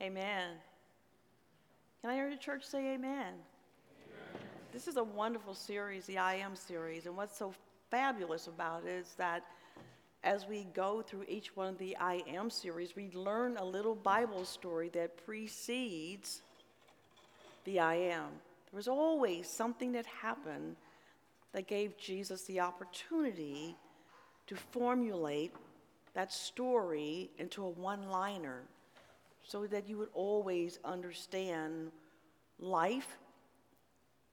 Amen. 0.00 0.50
Can 2.00 2.10
I 2.10 2.14
hear 2.14 2.30
the 2.30 2.36
church 2.36 2.64
say 2.64 2.94
amen? 2.94 3.10
amen? 3.10 3.34
This 4.72 4.86
is 4.86 4.96
a 4.96 5.02
wonderful 5.02 5.54
series, 5.54 6.06
the 6.06 6.18
I 6.18 6.34
Am 6.36 6.54
series. 6.54 7.06
And 7.06 7.16
what's 7.16 7.36
so 7.36 7.52
fabulous 7.90 8.46
about 8.46 8.84
it 8.84 8.90
is 8.90 9.14
that 9.18 9.42
as 10.22 10.46
we 10.46 10.68
go 10.72 11.02
through 11.02 11.24
each 11.26 11.56
one 11.56 11.66
of 11.66 11.78
the 11.78 11.96
I 11.96 12.22
Am 12.28 12.48
series, 12.48 12.94
we 12.94 13.10
learn 13.12 13.56
a 13.56 13.64
little 13.64 13.96
Bible 13.96 14.44
story 14.44 14.88
that 14.90 15.16
precedes 15.26 16.42
the 17.64 17.80
I 17.80 17.94
Am. 17.94 18.28
There 18.70 18.76
was 18.76 18.86
always 18.86 19.48
something 19.48 19.90
that 19.92 20.06
happened 20.06 20.76
that 21.52 21.66
gave 21.66 21.98
Jesus 21.98 22.44
the 22.44 22.60
opportunity 22.60 23.74
to 24.46 24.54
formulate 24.54 25.52
that 26.14 26.32
story 26.32 27.30
into 27.36 27.64
a 27.64 27.68
one 27.68 28.08
liner 28.10 28.62
so 29.48 29.66
that 29.66 29.88
you 29.88 29.96
would 29.96 30.10
always 30.12 30.78
understand 30.84 31.90
life 32.58 33.16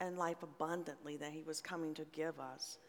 and 0.02 0.18
life 0.18 0.44
abundantly 0.44 1.16
that 1.16 1.32
he 1.32 1.42
was 1.42 1.62
coming 1.62 1.94
to 1.94 2.06
give 2.12 2.38
us. 2.38 2.80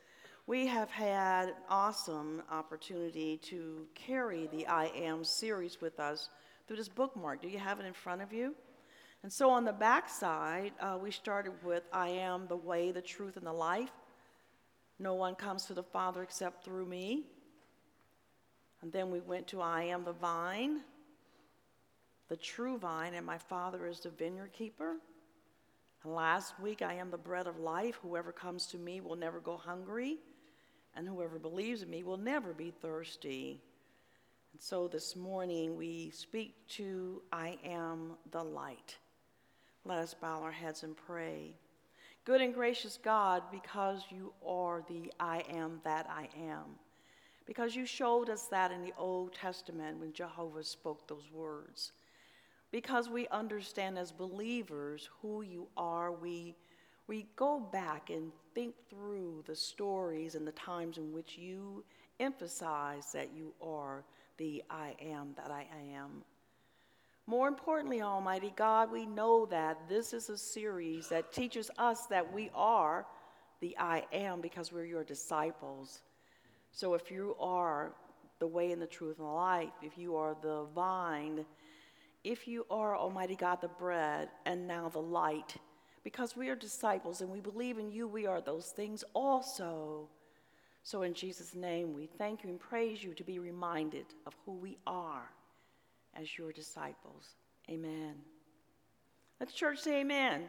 We 0.49 0.67
have 0.67 0.91
had 0.91 1.51
an 1.51 1.55
awesome 1.71 2.43
opportunity 2.51 3.37
to 3.45 3.87
carry 3.95 4.49
the 4.49 4.67
I 4.67 4.87
Am 4.87 5.23
series 5.23 5.81
with 5.81 6.01
us 6.01 6.29
through 6.67 6.79
this 6.79 6.89
bookmark. 6.89 7.43
Do 7.43 7.49
you 7.49 7.61
have 7.61 7.79
it 7.79 7.87
in 7.87 7.93
front 7.93 8.23
of 8.23 8.33
you? 8.33 8.57
And 9.23 9.33
so 9.33 9.49
on 9.51 9.65
the 9.65 9.73
back 9.73 10.09
side, 10.09 10.73
uh, 10.81 10.99
we 11.01 11.13
started 11.13 11.53
with 11.63 11.85
I 11.93 12.09
am 12.09 12.49
the 12.49 12.57
way, 12.57 12.91
the 12.91 13.03
truth, 13.03 13.37
and 13.37 13.47
the 13.47 13.53
life. 13.53 13.93
No 14.99 15.15
one 15.15 15.37
comes 15.37 15.67
to 15.67 15.75
the 15.75 15.83
Father 15.83 16.25
except 16.25 16.65
through 16.65 16.87
me. 16.87 17.27
And 18.83 18.93
then 18.93 19.13
we 19.13 19.21
went 19.21 19.47
to 19.49 19.61
I 19.61 19.85
am 19.85 20.05
the 20.05 20.13
vine 20.13 20.81
the 22.29 22.37
true 22.37 22.79
vine, 22.79 23.15
and 23.15 23.25
my 23.25 23.39
Father 23.39 23.87
is 23.87 24.01
the 24.01 24.11
vineyard 24.11 24.53
keeper. 24.53 24.97
And 26.03 26.15
last 26.15 26.59
week, 26.61 26.83
I 26.83 26.95
am 26.95 27.11
the 27.11 27.19
bread 27.19 27.47
of 27.47 27.59
life. 27.59 27.99
Whoever 28.03 28.33
comes 28.33 28.67
to 28.69 28.79
me 28.79 29.01
will 29.01 29.17
never 29.17 29.41
go 29.41 29.57
hungry, 29.57 30.19
and 30.95 31.07
whoever 31.07 31.39
believes 31.39 31.83
in 31.83 31.91
me 31.91 32.03
will 32.03 32.17
never 32.17 32.53
be 32.53 32.71
thirsty. 32.71 33.61
And 34.53 34.61
so 34.61 34.89
this 34.89 35.15
morning, 35.15 35.77
we 35.77 36.11
speak 36.11 36.55
to 36.71 37.23
I 37.33 37.59
am 37.65 38.13
the 38.31 38.43
light. 38.43 38.97
Let 39.85 39.99
us 39.99 40.15
bow 40.15 40.43
our 40.43 40.53
heads 40.53 40.83
and 40.83 40.97
pray. 40.97 41.55
Good 42.25 42.41
and 42.41 42.53
gracious 42.53 42.99
God, 43.01 43.45
because 43.53 44.05
you 44.11 44.33
are 44.45 44.83
the 44.89 45.13
I 45.21 45.45
am 45.49 45.81
that 45.85 46.09
I 46.11 46.29
am, 46.37 46.65
because 47.47 47.77
you 47.77 47.87
showed 47.87 48.29
us 48.29 48.49
that 48.49 48.73
in 48.73 48.83
the 48.83 48.95
Old 48.99 49.33
Testament 49.33 50.01
when 50.01 50.13
Jehovah 50.13 50.65
spoke 50.65 51.07
those 51.07 51.31
words 51.33 51.93
because 52.71 53.09
we 53.09 53.29
understand 53.29 53.99
as 53.99 54.13
believers 54.13 55.09
who 55.23 55.43
you 55.43 55.69
are, 55.77 56.13
we, 56.13 56.55
we 57.07 57.27
go 57.37 57.61
back 57.61 58.11
and 58.11 58.33
think 58.55 58.75
through 58.91 59.45
the 59.47 59.57
stories 59.57 60.35
and 60.35 60.47
the 60.47 60.53
times 60.53 60.99
in 60.99 61.13
which 61.13 61.39
you 61.39 61.85
emphasize 62.21 63.13
that 63.13 63.31
you 63.35 63.53
are 63.63 64.05
the 64.39 64.63
I 64.71 64.95
am 65.01 65.35
that 65.37 65.51
I 65.51 65.67
am. 65.95 66.23
More 67.27 67.49
importantly, 67.49 68.03
Almighty 68.03 68.53
God, 68.57 68.93
we 68.93 69.05
know 69.05 69.47
that 69.47 69.89
this 69.89 70.13
is 70.13 70.29
a 70.29 70.39
series 70.39 71.09
that 71.09 71.33
teaches 71.33 71.71
us 71.79 72.07
that 72.07 72.33
we 72.33 72.51
are 72.55 73.07
the 73.61 73.77
I 73.79 74.05
am 74.13 74.41
because 74.41 74.73
we're 74.73 74.85
your 74.85 75.03
disciples. 75.03 76.03
So 76.71 76.95
if 76.95 77.11
you 77.11 77.35
are 77.41 77.93
the 78.39 78.47
way 78.47 78.71
and 78.71 78.81
the 78.81 78.87
truth 78.87 79.19
and 79.19 79.27
the 79.27 79.31
life, 79.31 79.71
if 79.83 79.97
you 79.99 80.15
are 80.17 80.37
the 80.43 80.67
vine, 80.75 81.45
if 82.27 82.49
you 82.49 82.67
are, 82.71 82.97
Almighty 82.97 83.37
God, 83.37 83.61
the 83.61 83.69
bread 83.69 84.29
and 84.45 84.67
now 84.67 84.89
the 84.89 84.99
light, 84.99 85.55
because 86.03 86.37
we 86.37 86.49
are 86.49 86.57
disciples 86.57 87.21
and 87.21 87.31
we 87.31 87.41
believe 87.41 87.79
in 87.79 87.93
you, 87.93 88.09
we 88.09 88.27
are 88.27 88.41
those 88.41 88.67
things 88.67 89.05
also. 89.15 90.09
So, 90.83 91.03
in 91.03 91.15
Jesus' 91.15 91.55
name, 91.55 91.95
we 91.95 92.07
thank 92.07 92.43
you 92.43 92.51
and 92.51 92.59
praise 92.59 93.03
you 93.03 93.15
to 93.15 93.23
be 93.23 93.39
reminded 93.39 94.07
of 94.27 94.35
who 94.45 94.55
we 94.55 94.77
are 94.89 95.31
as 96.15 96.37
your 96.37 96.51
disciples. 96.51 97.37
Amen. 97.71 98.17
Let 99.39 99.49
the 99.49 99.55
church 99.55 99.79
say 99.79 100.01
amen. 100.01 100.33
amen. 100.33 100.49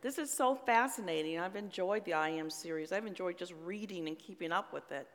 This 0.00 0.18
is 0.18 0.32
so 0.32 0.56
fascinating. 0.56 1.38
I've 1.38 1.56
enjoyed 1.56 2.04
the 2.04 2.14
I 2.14 2.30
Am 2.30 2.50
series. 2.50 2.90
I've 2.90 3.06
enjoyed 3.06 3.38
just 3.38 3.54
reading 3.64 4.08
and 4.08 4.18
keeping 4.18 4.50
up 4.50 4.72
with 4.72 4.90
it. 4.90 5.06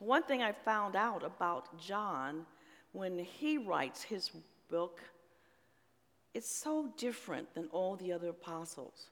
But 0.00 0.08
one 0.08 0.24
thing 0.24 0.42
I 0.42 0.50
found 0.50 0.96
out 0.96 1.24
about 1.24 1.78
John 1.78 2.46
when 2.92 3.18
he 3.18 3.58
writes 3.58 4.02
his 4.02 4.30
book, 4.68 5.00
it's 6.34 6.50
so 6.50 6.90
different 6.96 7.54
than 7.54 7.66
all 7.72 7.96
the 7.96 8.12
other 8.12 8.28
apostles. 8.28 9.10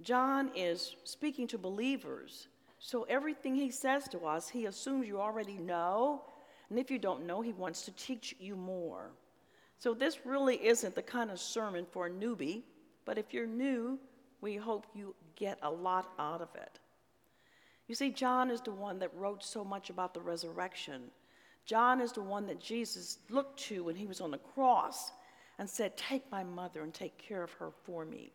John 0.00 0.50
is 0.54 0.96
speaking 1.04 1.46
to 1.48 1.58
believers, 1.58 2.48
so 2.78 3.04
everything 3.04 3.54
he 3.54 3.70
says 3.70 4.08
to 4.08 4.20
us, 4.20 4.48
he 4.48 4.66
assumes 4.66 5.06
you 5.06 5.20
already 5.20 5.58
know, 5.58 6.22
and 6.70 6.78
if 6.78 6.90
you 6.90 6.98
don't 6.98 7.26
know, 7.26 7.40
he 7.40 7.52
wants 7.52 7.82
to 7.82 7.92
teach 7.92 8.34
you 8.38 8.56
more. 8.56 9.10
So 9.78 9.94
this 9.94 10.24
really 10.24 10.56
isn't 10.64 10.94
the 10.94 11.02
kind 11.02 11.30
of 11.30 11.38
sermon 11.40 11.86
for 11.90 12.06
a 12.06 12.10
newbie, 12.10 12.62
but 13.04 13.18
if 13.18 13.34
you're 13.34 13.46
new, 13.46 13.98
we 14.40 14.56
hope 14.56 14.86
you 14.94 15.14
get 15.36 15.58
a 15.62 15.70
lot 15.70 16.12
out 16.18 16.40
of 16.40 16.48
it. 16.54 16.78
You 17.86 17.94
see, 17.94 18.10
John 18.10 18.50
is 18.50 18.60
the 18.60 18.70
one 18.70 18.98
that 19.00 19.14
wrote 19.14 19.44
so 19.44 19.64
much 19.64 19.90
about 19.90 20.14
the 20.14 20.20
resurrection 20.20 21.10
John 21.64 22.00
is 22.00 22.12
the 22.12 22.22
one 22.22 22.46
that 22.46 22.60
Jesus 22.60 23.18
looked 23.30 23.58
to 23.64 23.84
when 23.84 23.96
he 23.96 24.06
was 24.06 24.20
on 24.20 24.30
the 24.30 24.38
cross 24.38 25.12
and 25.58 25.68
said, 25.68 25.96
Take 25.96 26.30
my 26.30 26.44
mother 26.44 26.82
and 26.82 26.92
take 26.92 27.16
care 27.16 27.42
of 27.42 27.52
her 27.52 27.70
for 27.84 28.04
me. 28.04 28.32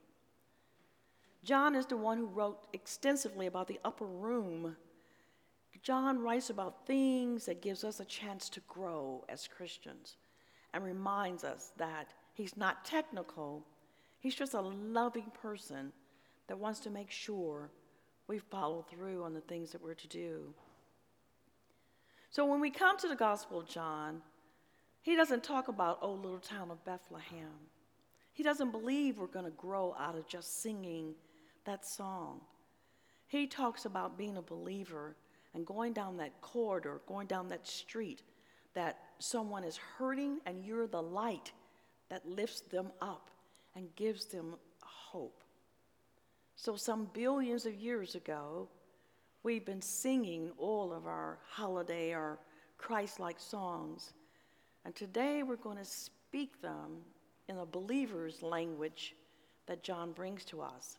John 1.43 1.75
is 1.75 1.85
the 1.85 1.97
one 1.97 2.17
who 2.17 2.25
wrote 2.25 2.67
extensively 2.73 3.47
about 3.47 3.67
the 3.67 3.79
upper 3.85 4.05
room. 4.05 4.75
John 5.81 6.19
writes 6.19 6.49
about 6.49 6.85
things 6.85 7.45
that 7.45 7.61
gives 7.61 7.83
us 7.83 7.99
a 7.99 8.05
chance 8.05 8.49
to 8.49 8.59
grow 8.67 9.23
as 9.29 9.47
Christians 9.47 10.17
and 10.73 10.83
reminds 10.83 11.43
us 11.43 11.71
that 11.77 12.13
he's 12.33 12.57
not 12.57 12.83
technical, 12.83 13.65
he's 14.19 14.35
just 14.35 14.53
a 14.53 14.61
loving 14.61 15.31
person 15.41 15.93
that 16.47 16.59
wants 16.59 16.79
to 16.81 16.89
make 16.89 17.09
sure 17.09 17.69
we 18.27 18.39
follow 18.39 18.85
through 18.89 19.23
on 19.23 19.33
the 19.33 19.41
things 19.41 19.71
that 19.71 19.81
we're 19.81 19.93
to 19.93 20.07
do. 20.07 20.53
So 22.29 22.45
when 22.45 22.59
we 22.59 22.69
come 22.69 22.97
to 22.99 23.07
the 23.07 23.15
Gospel 23.15 23.59
of 23.59 23.67
John, 23.67 24.21
he 25.01 25.15
doesn't 25.15 25.43
talk 25.43 25.67
about, 25.67 25.99
oh, 26.01 26.13
little 26.13 26.39
town 26.39 26.69
of 26.69 26.83
Bethlehem. 26.85 27.49
He 28.33 28.43
doesn't 28.43 28.71
believe 28.71 29.17
we're 29.17 29.27
going 29.27 29.45
to 29.45 29.51
grow 29.51 29.95
out 29.99 30.15
of 30.15 30.27
just 30.27 30.61
singing 30.61 31.15
that 31.65 31.85
song. 31.85 32.41
He 33.27 33.47
talks 33.47 33.85
about 33.85 34.17
being 34.17 34.37
a 34.37 34.41
believer 34.41 35.15
and 35.53 35.65
going 35.65 35.93
down 35.93 36.17
that 36.17 36.39
corridor, 36.41 37.01
going 37.07 37.27
down 37.27 37.47
that 37.49 37.67
street, 37.67 38.21
that 38.75 38.99
someone 39.17 39.63
is 39.63 39.77
hurting 39.77 40.39
and 40.45 40.63
you're 40.63 40.87
the 40.87 41.01
light 41.01 41.51
that 42.09 42.27
lifts 42.27 42.61
them 42.61 42.91
up 43.01 43.29
and 43.75 43.95
gives 43.95 44.25
them 44.25 44.55
hope. 44.81 45.43
So, 46.55 46.75
some 46.75 47.09
billions 47.13 47.65
of 47.65 47.73
years 47.73 48.15
ago, 48.15 48.67
We've 49.43 49.65
been 49.65 49.81
singing 49.81 50.51
all 50.57 50.91
of 50.93 51.07
our 51.07 51.39
holiday 51.49 52.13
or 52.13 52.39
Christ 52.77 53.19
like 53.19 53.39
songs. 53.39 54.13
And 54.85 54.95
today 54.95 55.43
we're 55.43 55.55
going 55.55 55.77
to 55.77 55.85
speak 55.85 56.61
them 56.61 56.97
in 57.47 57.57
a 57.57 57.65
believer's 57.65 58.41
language 58.41 59.15
that 59.67 59.83
John 59.83 60.11
brings 60.11 60.43
to 60.45 60.61
us. 60.61 60.97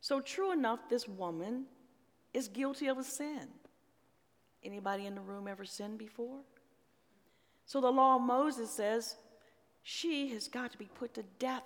So 0.00 0.20
true 0.20 0.52
enough, 0.52 0.88
this 0.88 1.08
woman 1.08 1.64
is 2.32 2.48
guilty 2.48 2.86
of 2.86 2.98
a 2.98 3.04
sin. 3.04 3.48
Anybody 4.64 5.06
in 5.06 5.14
the 5.14 5.20
room 5.20 5.46
ever 5.48 5.64
sinned 5.64 5.98
before? 5.98 6.40
So 7.66 7.80
the 7.80 7.90
law 7.90 8.16
of 8.16 8.22
Moses 8.22 8.70
says 8.70 9.16
she 9.82 10.28
has 10.30 10.48
got 10.48 10.72
to 10.72 10.78
be 10.78 10.88
put 10.98 11.14
to 11.14 11.24
death 11.38 11.64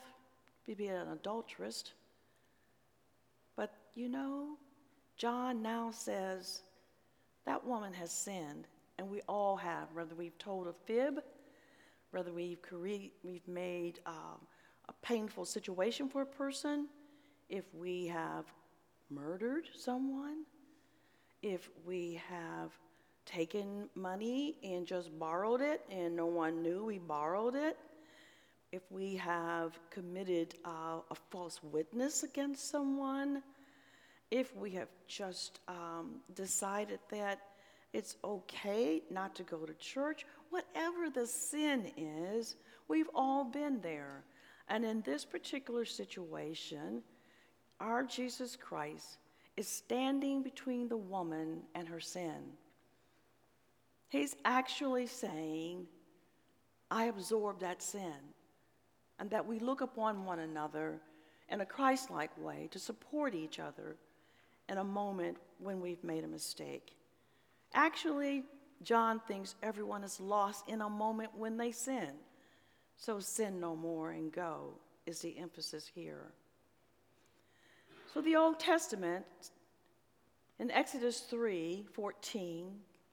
to 0.66 0.74
be 0.74 0.88
an 0.88 1.08
adulteress. 1.08 1.84
But 3.56 3.72
you 3.94 4.08
know, 4.08 4.56
John 5.22 5.62
now 5.62 5.92
says 5.92 6.62
that 7.46 7.64
woman 7.64 7.92
has 7.92 8.10
sinned, 8.10 8.66
and 8.98 9.08
we 9.08 9.20
all 9.28 9.54
have, 9.54 9.86
whether 9.94 10.16
we've 10.16 10.36
told 10.36 10.66
a 10.66 10.72
fib, 10.72 11.22
whether 12.10 12.32
we've, 12.32 12.58
we've 13.22 13.46
made 13.46 14.00
um, 14.04 14.40
a 14.88 14.92
painful 15.00 15.44
situation 15.44 16.08
for 16.08 16.22
a 16.22 16.26
person, 16.26 16.88
if 17.48 17.62
we 17.72 18.08
have 18.08 18.46
murdered 19.10 19.68
someone, 19.78 20.38
if 21.40 21.70
we 21.86 22.20
have 22.28 22.72
taken 23.24 23.88
money 23.94 24.56
and 24.64 24.88
just 24.88 25.16
borrowed 25.20 25.60
it 25.60 25.82
and 25.88 26.16
no 26.16 26.26
one 26.26 26.64
knew 26.64 26.84
we 26.84 26.98
borrowed 26.98 27.54
it, 27.54 27.78
if 28.72 28.82
we 28.90 29.14
have 29.14 29.78
committed 29.88 30.56
uh, 30.64 30.98
a 31.08 31.14
false 31.30 31.62
witness 31.62 32.24
against 32.24 32.68
someone, 32.68 33.40
if 34.32 34.56
we 34.56 34.70
have 34.70 34.88
just 35.06 35.60
um, 35.68 36.14
decided 36.34 36.98
that 37.10 37.38
it's 37.92 38.16
okay 38.24 39.02
not 39.10 39.34
to 39.34 39.42
go 39.42 39.66
to 39.66 39.74
church, 39.74 40.24
whatever 40.48 41.10
the 41.10 41.26
sin 41.26 41.92
is, 41.98 42.56
we've 42.88 43.10
all 43.14 43.44
been 43.44 43.78
there. 43.82 44.24
And 44.68 44.86
in 44.86 45.02
this 45.02 45.26
particular 45.26 45.84
situation, 45.84 47.02
our 47.78 48.04
Jesus 48.04 48.56
Christ 48.56 49.18
is 49.58 49.68
standing 49.68 50.42
between 50.42 50.88
the 50.88 50.96
woman 50.96 51.60
and 51.74 51.86
her 51.86 52.00
sin. 52.00 52.42
He's 54.08 54.34
actually 54.46 55.08
saying, 55.08 55.86
I 56.90 57.04
absorb 57.04 57.60
that 57.60 57.82
sin, 57.82 58.14
and 59.18 59.28
that 59.28 59.46
we 59.46 59.58
look 59.58 59.82
upon 59.82 60.24
one 60.24 60.38
another 60.38 61.02
in 61.50 61.60
a 61.60 61.66
Christ 61.66 62.10
like 62.10 62.30
way 62.38 62.68
to 62.70 62.78
support 62.78 63.34
each 63.34 63.58
other 63.58 63.96
in 64.68 64.78
a 64.78 64.84
moment 64.84 65.36
when 65.58 65.80
we've 65.80 66.02
made 66.02 66.24
a 66.24 66.28
mistake. 66.28 66.96
Actually, 67.74 68.44
John 68.82 69.20
thinks 69.20 69.54
everyone 69.62 70.04
is 70.04 70.20
lost 70.20 70.68
in 70.68 70.80
a 70.80 70.88
moment 70.88 71.30
when 71.36 71.56
they 71.56 71.72
sin. 71.72 72.10
So 72.96 73.18
sin 73.18 73.60
no 73.60 73.74
more 73.74 74.10
and 74.12 74.32
go 74.32 74.74
is 75.06 75.20
the 75.20 75.38
emphasis 75.38 75.90
here. 75.92 76.32
So 78.12 78.20
the 78.20 78.36
Old 78.36 78.60
Testament, 78.60 79.24
in 80.58 80.70
Exodus 80.70 81.20
3 81.20 81.86
14, 81.92 82.66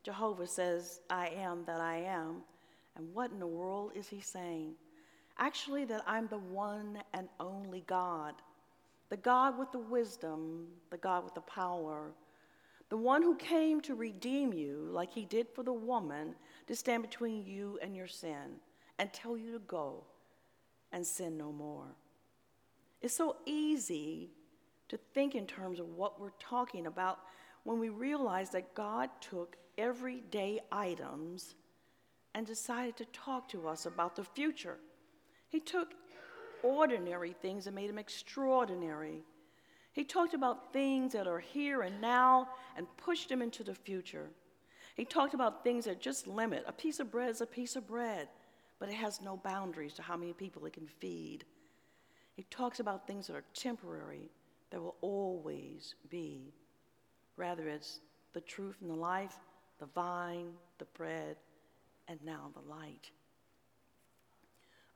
Jehovah 0.04 0.48
says, 0.48 1.02
I 1.10 1.30
am 1.30 1.64
that 1.66 1.82
I 1.82 1.98
am. 1.98 2.42
And 2.96 3.14
what 3.14 3.32
in 3.32 3.40
the 3.40 3.48
world 3.48 3.92
is 3.96 4.08
he 4.08 4.20
saying? 4.20 4.74
Actually, 5.38 5.86
that 5.86 6.04
I'm 6.06 6.28
the 6.28 6.38
one 6.38 7.00
and 7.14 7.30
only 7.40 7.84
God, 7.88 8.34
the 9.10 9.18
God 9.18 9.58
with 9.58 9.72
the 9.72 9.80
wisdom, 9.80 10.68
the 10.90 10.98
God 10.98 11.24
with 11.24 11.34
the 11.34 11.42
power, 11.42 12.12
the 12.90 12.98
one 12.98 13.22
who 13.22 13.36
came 13.36 13.82
to 13.82 13.96
redeem 13.96 14.54
you, 14.54 14.88
like 14.92 15.12
he 15.12 15.26
did 15.26 15.48
for 15.54 15.64
the 15.64 15.74
woman, 15.74 16.36
to 16.68 16.76
stand 16.76 17.04
between 17.04 17.46
you 17.46 17.80
and 17.82 17.96
your 17.96 18.08
sin 18.08 18.60
and 18.98 19.12
tell 19.14 19.38
you 19.38 19.52
to 19.52 19.60
go 19.60 20.04
and 20.92 21.06
sin 21.06 21.38
no 21.38 21.52
more. 21.52 21.96
It's 23.02 23.14
so 23.14 23.38
easy 23.46 24.32
to 24.90 24.98
think 25.14 25.36
in 25.36 25.46
terms 25.46 25.80
of 25.80 25.88
what 25.90 26.20
we're 26.20 26.32
talking 26.40 26.88
about 26.88 27.20
when 27.64 27.80
we 27.80 27.90
realize 27.90 28.50
that 28.52 28.74
God 28.74 29.10
took 29.22 29.56
everyday 29.78 30.60
items 30.72 31.56
and 32.34 32.46
decided 32.46 32.98
to 32.98 33.06
talk 33.06 33.48
to 33.50 33.68
us 33.68 33.86
about 33.86 34.16
the 34.16 34.24
future. 34.24 34.78
He 35.48 35.60
took 35.60 35.94
ordinary 36.64 37.34
things 37.34 37.68
and 37.68 37.76
made 37.76 37.90
them 37.90 38.00
extraordinary. 38.00 39.24
He 39.94 40.04
talked 40.04 40.34
about 40.34 40.72
things 40.72 41.14
that 41.14 41.28
are 41.28 41.40
here 41.40 41.82
and 41.82 42.00
now 42.00 42.50
and 42.78 42.88
pushed 42.98 43.30
them 43.30 43.42
into 43.42 43.64
the 43.64 43.76
future. 43.76 44.30
He 44.96 45.06
talked 45.06 45.34
about 45.34 45.64
things 45.64 45.86
that 45.86 46.02
just 46.02 46.28
limit. 46.28 46.64
A 46.68 46.74
piece 46.74 47.00
of 47.00 47.12
bread 47.12 47.30
is 47.30 47.42
a 47.42 47.46
piece 47.46 47.76
of 47.76 47.88
bread, 47.88 48.28
but 48.80 48.90
it 48.90 48.96
has 48.96 49.22
no 49.22 49.38
boundaries 49.38 49.94
to 49.96 50.02
how 50.02 50.18
many 50.18 50.34
people 50.34 50.66
it 50.66 50.74
can 50.74 50.88
feed. 50.88 51.46
He 52.36 52.44
talks 52.44 52.80
about 52.80 53.08
things 53.08 53.28
that 53.28 53.36
are 53.36 53.44
temporary, 53.54 54.30
that 54.72 54.82
will 54.82 54.96
always 55.02 55.96
be. 56.10 56.54
Rather, 57.38 57.68
it's 57.68 58.00
the 58.34 58.42
truth 58.42 58.76
and 58.82 58.90
the 58.90 58.96
life, 58.96 59.38
the 59.80 59.88
vine, 59.88 60.52
the 60.78 60.86
bread, 60.86 61.38
and 62.08 62.20
now 62.24 62.52
the 62.54 62.70
light. 62.70 63.10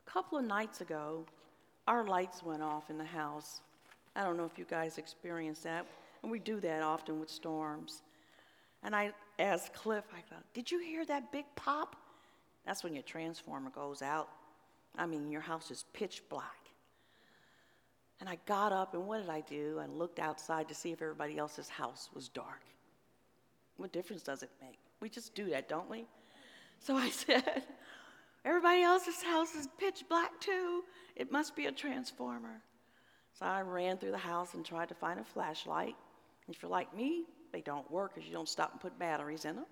A 0.06 0.10
couple 0.10 0.38
of 0.38 0.45
nights 0.45 0.81
ago, 0.81 1.25
our 1.88 2.06
lights 2.06 2.44
went 2.44 2.62
off 2.62 2.89
in 2.89 2.97
the 2.97 3.06
house. 3.06 3.62
I 4.15 4.24
don't 4.24 4.38
know 4.38 4.45
if 4.45 4.57
you 4.57 4.65
guys 4.69 4.97
experienced 4.97 5.63
that, 5.63 5.85
and 6.21 6.31
we 6.31 6.39
do 6.39 6.59
that 6.62 6.81
often 6.81 7.19
with 7.19 7.30
storms. 7.30 8.01
And 8.83 8.95
I 8.95 9.12
asked 9.39 9.74
Cliff, 9.74 10.03
I 10.15 10.21
thought, 10.21 10.44
did 10.53 10.69
you 10.69 10.80
hear 10.80 11.06
that 11.06 11.31
big 11.31 11.45
pop? 11.56 11.95
That's 12.65 12.83
when 12.83 12.94
your 12.94 13.03
transformer 13.03 13.69
goes 13.69 14.01
out. 14.01 14.30
I 14.97 15.06
mean, 15.06 15.31
your 15.31 15.41
house 15.41 15.71
is 15.71 15.85
pitch 15.94 16.21
black. 16.30 16.69
And 18.19 18.29
I 18.29 18.38
got 18.45 18.71
up, 18.71 18.94
and 18.94 19.06
what 19.06 19.19
did 19.19 19.29
I 19.29 19.41
do? 19.41 19.79
I 19.81 19.88
looked 19.88 20.19
outside 20.19 20.69
to 20.69 20.75
see 20.75 20.91
if 20.91 21.01
everybody 21.01 21.38
else's 21.38 21.68
house 21.68 22.09
was 22.13 22.29
dark. 22.29 22.62
What 23.77 23.91
difference 23.91 24.21
does 24.21 24.44
it 24.44 24.51
make? 24.62 24.77
We 25.01 25.09
just 25.09 25.36
do 25.36 25.50
that, 25.50 25.68
don't 25.68 25.89
we? 25.89 26.06
So 26.79 26.95
I 26.95 27.09
said, 27.09 27.63
Everybody 28.45 28.81
else's 28.81 29.24
house 29.24 29.56
is 29.56 29.68
pitch 29.78 30.04
black 30.10 30.40
too. 30.40 30.84
It 31.16 31.31
must 31.31 31.56
be 31.56 31.68
a 31.68 31.72
transformer. 31.72 32.62
So 33.34 33.45
I 33.45 33.62
ran 33.62 33.98
through 33.98 34.12
the 34.12 34.18
house 34.18 34.54
and 34.54 34.66
tried 34.66 34.90
to 34.90 34.95
find 34.95 35.19
a 35.19 35.24
flashlight. 35.24 35.95
If 36.50 36.62
you're 36.62 36.69
like 36.72 36.95
me, 36.95 37.25
they 37.51 37.62
don't 37.62 37.90
work 37.90 38.13
because 38.13 38.28
you 38.28 38.34
don't 38.34 38.50
stop 38.50 38.72
and 38.72 38.81
put 38.81 38.98
batteries 39.00 39.45
in 39.45 39.56
them. 39.56 39.66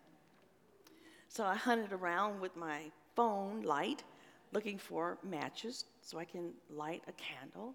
So 1.28 1.46
I 1.46 1.56
hunted 1.56 1.92
around 1.92 2.40
with 2.40 2.56
my 2.56 2.92
phone 3.16 3.62
light 3.62 4.04
looking 4.54 4.78
for 4.78 5.18
matches 5.24 5.86
so 6.02 6.18
I 6.18 6.26
can 6.26 6.52
light 6.70 7.04
a 7.08 7.12
candle. 7.14 7.74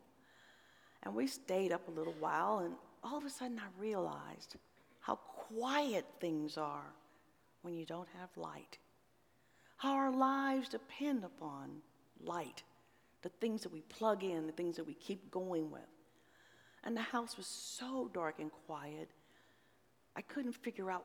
And 1.03 1.15
we 1.15 1.27
stayed 1.27 1.73
up 1.73 1.89
a 1.89 1.91
little 1.91 2.15
while, 2.21 2.59
and 2.61 2.75
all 3.05 3.17
of 3.17 3.25
a 3.25 3.31
sudden 3.31 3.59
I 3.59 3.81
realized 3.81 4.57
how 5.01 5.17
quiet 5.17 6.05
things 6.21 6.59
are 6.59 6.93
when 7.63 7.75
you 7.75 7.87
don't 7.87 8.09
have 8.19 8.29
light. 8.37 8.79
How 9.77 9.95
our 9.95 10.11
lives 10.11 10.69
depend 10.69 11.25
upon 11.25 11.83
light, 12.23 12.63
the 13.23 13.29
things 13.29 13.63
that 13.63 13.73
we 13.73 13.83
plug 13.83 14.25
in, 14.25 14.47
the 14.47 14.53
things 14.53 14.77
that 14.77 14.87
we 14.87 14.95
keep 14.95 15.31
going 15.31 15.71
with. 15.71 15.83
And 16.85 16.97
the 16.97 17.03
house 17.03 17.37
was 17.37 17.47
so 17.47 18.11
dark 18.13 18.39
and 18.39 18.51
quiet, 18.67 19.11
I 20.15 20.23
couldn't 20.23 20.55
figure 20.55 20.91
out 20.91 21.05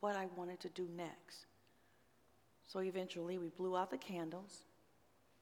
what 0.00 0.16
I 0.16 0.26
wanted 0.36 0.60
to 0.60 0.68
do 0.70 0.88
next. 0.96 1.46
So 2.66 2.80
eventually 2.80 3.38
we 3.38 3.48
blew 3.48 3.76
out 3.76 3.90
the 3.90 3.98
candles 3.98 4.64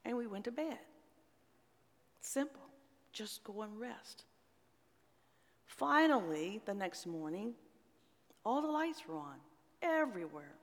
and 0.03 0.17
we 0.17 0.27
went 0.27 0.45
to 0.45 0.51
bed. 0.51 0.79
Simple. 2.21 2.61
Just 3.13 3.43
go 3.43 3.61
and 3.61 3.79
rest. 3.79 4.25
Finally, 5.65 6.61
the 6.65 6.73
next 6.73 7.05
morning, 7.05 7.53
all 8.45 8.61
the 8.61 8.67
lights 8.67 9.03
were 9.07 9.17
on 9.17 9.37
everywhere. 9.81 10.55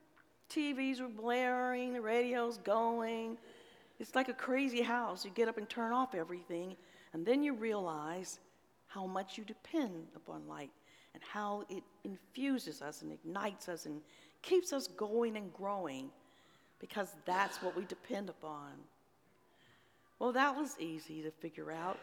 TVs 0.49 1.01
were 1.01 1.07
blaring, 1.07 1.93
the 1.93 2.01
radio's 2.01 2.57
going. 2.57 3.37
It's 3.99 4.15
like 4.15 4.29
a 4.29 4.33
crazy 4.33 4.81
house. 4.81 5.25
You 5.25 5.31
get 5.31 5.47
up 5.47 5.57
and 5.57 5.69
turn 5.69 5.91
off 5.91 6.15
everything, 6.15 6.75
and 7.13 7.25
then 7.25 7.43
you 7.43 7.53
realize 7.53 8.39
how 8.87 9.05
much 9.05 9.37
you 9.37 9.43
depend 9.43 10.07
upon 10.15 10.47
light 10.47 10.71
and 11.13 11.23
how 11.23 11.63
it 11.69 11.83
infuses 12.03 12.81
us 12.81 13.01
and 13.01 13.11
ignites 13.11 13.69
us 13.69 13.85
and 13.85 14.01
keeps 14.41 14.73
us 14.73 14.87
going 14.87 15.37
and 15.37 15.51
growing 15.53 16.09
because 16.79 17.15
that's 17.25 17.61
what 17.61 17.75
we 17.75 17.83
depend 17.85 18.29
upon. 18.29 18.71
Well, 20.19 20.31
that 20.33 20.55
was 20.55 20.75
easy 20.79 21.21
to 21.23 21.31
figure 21.31 21.71
out. 21.71 21.97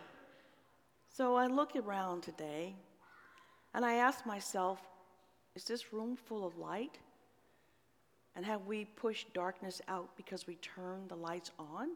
So 1.08 1.36
I 1.36 1.46
look 1.46 1.76
around 1.76 2.22
today 2.22 2.74
and 3.74 3.84
I 3.84 3.94
ask 3.94 4.26
myself, 4.26 4.80
is 5.54 5.64
this 5.64 5.92
room 5.92 6.16
full 6.16 6.46
of 6.46 6.56
light? 6.56 6.98
And 8.34 8.44
have 8.46 8.66
we 8.66 8.84
pushed 8.84 9.32
darkness 9.34 9.82
out 9.88 10.08
because 10.16 10.46
we 10.46 10.56
turned 10.56 11.08
the 11.08 11.16
lights 11.16 11.50
on? 11.58 11.90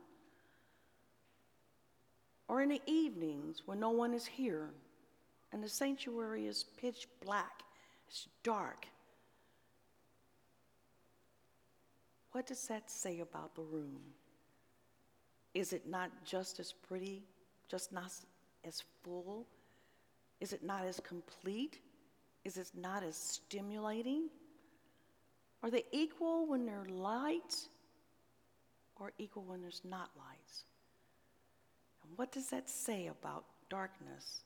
Or 2.49 2.63
in 2.63 2.69
the 2.69 2.83
evenings 2.87 3.63
when 3.67 3.81
no 3.81 3.91
one 3.91 4.13
is 4.15 4.27
here 4.27 4.69
and 5.53 5.63
the 5.63 5.69
sanctuary 5.69 6.47
is 6.47 6.65
pitch 6.81 7.09
black, 7.25 7.63
it's 8.09 8.29
dark. 8.43 8.87
What 12.33 12.47
does 12.47 12.67
that 12.69 12.91
say 12.91 13.21
about 13.21 13.55
the 13.55 13.63
room? 13.63 14.01
Is 15.55 15.73
it 15.73 15.89
not 15.89 16.11
just 16.23 16.61
as 16.61 16.73
pretty, 16.73 17.23
just 17.69 17.93
not 17.93 18.13
as 18.63 18.83
full? 19.03 19.47
Is 20.41 20.53
it 20.53 20.63
not 20.63 20.85
as 20.85 21.01
complete? 21.01 21.79
Is 22.45 22.59
it 22.59 22.69
not 22.79 23.03
as 23.03 23.17
stimulating? 23.17 24.29
Are 25.63 25.71
they 25.71 25.85
equal 25.93 26.47
when 26.47 26.67
they're 26.67 26.87
light 26.89 27.57
or 28.97 29.13
equal 29.19 29.45
when 29.45 29.61
there's 29.61 29.83
not 29.85 30.11
lights? 30.17 30.65
And 32.03 32.17
what 32.17 32.33
does 32.33 32.51
that 32.51 32.69
say 32.69 33.09
about 33.09 33.45
darkness 33.69 34.43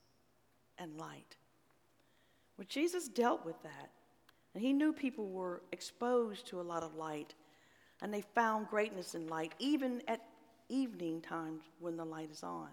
and 0.79 0.97
light? 0.99 1.37
Well, 2.57 2.67
Jesus 2.69 3.09
dealt 3.09 3.45
with 3.45 3.61
that. 3.63 3.91
And 4.55 4.63
he 4.63 4.73
knew 4.73 4.93
people 4.93 5.29
were 5.29 5.63
exposed 5.73 6.47
to 6.49 6.61
a 6.61 6.63
lot 6.63 6.83
of 6.83 6.97
light, 6.97 7.35
and 8.03 8.13
they 8.13 8.23
found 8.35 8.69
greatness 8.69 9.15
in 9.15 9.29
light, 9.29 9.53
even 9.59 10.03
at 10.09 10.21
evening 10.69 11.21
times 11.21 11.63
when 11.79 11.97
the 11.97 12.05
light 12.05 12.31
is 12.31 12.43
on. 12.43 12.69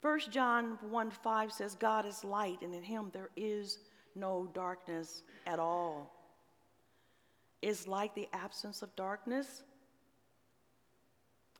1 0.00 0.20
John 0.30 0.78
1 0.90 1.10
5 1.10 1.52
says, 1.52 1.76
God 1.76 2.06
is 2.06 2.24
light, 2.24 2.62
and 2.62 2.74
in 2.74 2.82
him 2.82 3.10
there 3.12 3.30
is 3.36 3.78
no 4.16 4.48
darkness 4.52 5.22
at 5.46 5.60
all. 5.60 6.12
Is 7.62 7.86
like 7.88 8.14
the 8.14 8.28
absence 8.32 8.82
of 8.82 8.94
darkness? 8.96 9.62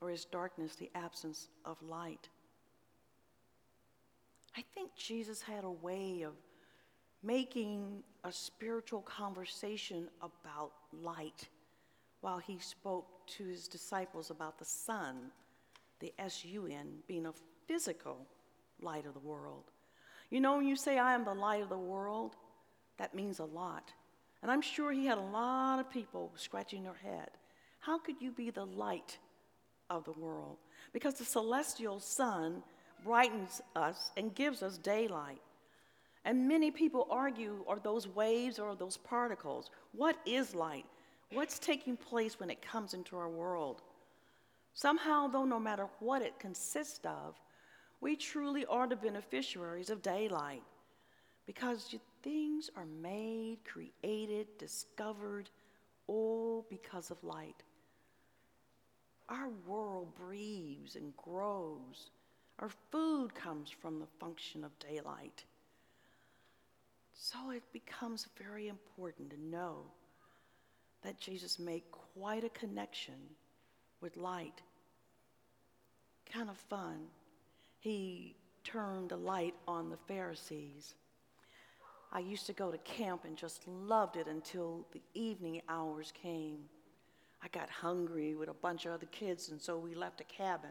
Or 0.01 0.11
is 0.11 0.25
darkness 0.25 0.75
the 0.75 0.91
absence 0.97 1.49
of 1.65 1.81
light? 1.81 2.29
I 4.57 4.65
think 4.75 4.95
Jesus 4.97 5.41
had 5.41 5.65
a 5.65 5.71
way 5.71 6.23
of 6.23 6.35
making 7.23 8.03
a 8.25 8.33
spiritual 8.33 9.03
conversation 9.03 10.09
about 10.21 10.73
light 10.93 11.49
while 12.21 12.39
he 12.39 12.59
spoke 12.59 13.07
to 13.29 13.45
his 13.45 13.69
disciples 13.69 14.31
about 14.31 14.59
the 14.59 14.65
sun, 14.65 15.31
the 16.01 16.13
S 16.19 16.45
U 16.45 16.67
N, 16.67 16.99
being 17.07 17.27
a 17.27 17.33
physical 17.67 18.27
light 18.81 19.07
of 19.07 19.15
the 19.15 19.21
world. 19.21 19.71
You 20.31 20.41
know, 20.41 20.57
when 20.57 20.67
you 20.67 20.77
say, 20.77 20.99
I 20.99 21.15
am 21.15 21.25
the 21.25 21.35
light 21.35 21.63
of 21.63 21.69
the 21.69 21.79
world, 21.79 22.35
that 22.99 23.15
means 23.15 23.39
a 23.39 23.45
lot. 23.45 23.93
And 24.43 24.51
I'm 24.51 24.63
sure 24.63 24.93
he 24.93 25.07
had 25.07 25.19
a 25.19 25.23
lot 25.23 25.79
of 25.79 25.91
people 25.91 26.33
scratching 26.37 26.83
their 26.83 26.95
head. 26.95 27.31
How 27.79 27.99
could 27.99 28.21
you 28.21 28.33
be 28.33 28.51
the 28.51 28.67
light 28.67 29.19
of 29.89 30.05
the 30.05 30.13
world? 30.13 30.59
Because 30.93 31.15
the 31.15 31.25
celestial 31.25 32.01
sun 32.01 32.63
brightens 33.05 33.61
us 33.77 34.11
and 34.17 34.35
gives 34.35 34.63
us 34.63 34.79
daylight. 34.79 35.41
And 36.25 36.49
many 36.49 36.71
people 36.71 37.07
argue 37.11 37.65
are 37.67 37.81
those 37.81 38.07
waves 38.07 38.59
or 38.59 38.75
those 38.75 38.97
particles? 38.97 39.71
What 39.93 40.17
is 40.27 40.55
light? 40.55 40.87
What's 41.33 41.59
taking 41.59 41.97
place 41.97 42.39
when 42.39 42.51
it 42.51 42.63
comes 42.63 42.95
into 42.95 43.17
our 43.17 43.29
world? 43.29 43.83
Somehow, 44.75 45.29
though, 45.29 45.45
no 45.45 45.59
matter 45.59 45.89
what 46.01 46.23
it 46.23 46.39
consists 46.39 47.05
of, 47.05 47.39
we 48.01 48.17
truly 48.17 48.67
are 48.67 48.87
the 48.87 48.97
beneficiaries 48.97 49.91
of 49.91 50.03
daylight 50.03 50.63
because 51.47 51.95
things 52.23 52.71
are 52.77 52.87
made, 53.03 53.59
created, 53.65 54.47
discovered, 54.59 55.51
all 56.07 56.67
because 56.69 57.11
of 57.11 57.23
light. 57.23 57.63
Our 59.29 59.49
world 59.67 60.15
breathes 60.15 60.97
and 60.97 61.17
grows. 61.17 62.11
Our 62.59 62.71
food 62.91 63.35
comes 63.35 63.71
from 63.71 63.99
the 63.99 64.07
function 64.21 64.65
of 64.65 64.79
daylight. 64.79 65.45
So 67.15 67.51
it 67.51 67.63
becomes 67.73 68.27
very 68.37 68.69
important 68.69 69.31
to 69.31 69.41
know 69.41 69.85
that 71.03 71.21
Jesus 71.21 71.59
made 71.59 71.83
quite 71.91 72.45
a 72.45 72.49
connection 72.51 73.15
with 74.01 74.17
light. 74.17 74.61
Kind 76.33 76.51
of 76.51 76.57
fun. 76.57 76.99
He 77.81 78.37
turned 78.65 79.11
the 79.11 79.17
light 79.17 79.55
on 79.67 79.91
the 79.91 79.97
Pharisees. 80.09 80.95
I 82.15 82.19
used 82.19 82.47
to 82.47 82.53
go 82.53 82.71
to 82.71 82.79
camp 82.79 83.25
and 83.25 83.37
just 83.37 83.67
loved 83.67 84.17
it 84.17 84.27
until 84.27 84.87
the 84.93 85.01
evening 85.15 85.63
hours 85.69 86.13
came. 86.13 86.59
I 87.43 87.49
got 87.49 87.71
hungry 87.71 88.35
with 88.35 88.51
a 88.51 88.55
bunch 88.55 88.85
of 88.85 88.93
other 88.93 89.07
kids, 89.07 89.49
and 89.49 89.61
so 89.61 89.79
we 89.79 89.95
left 89.95 90.19
the 90.19 90.25
cabin 90.25 90.71